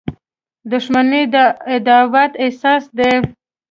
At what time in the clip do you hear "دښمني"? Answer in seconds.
0.71-1.23